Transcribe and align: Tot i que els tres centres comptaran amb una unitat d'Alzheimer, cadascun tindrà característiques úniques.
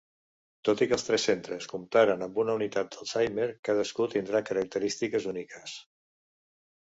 Tot 0.67 0.79
i 0.83 0.85
que 0.91 0.95
els 0.97 1.03
tres 1.09 1.25
centres 1.29 1.67
comptaran 1.73 2.23
amb 2.27 2.39
una 2.43 2.55
unitat 2.59 2.89
d'Alzheimer, 2.95 3.47
cadascun 3.69 4.11
tindrà 4.15 4.41
característiques 4.47 5.27
úniques. 5.35 5.77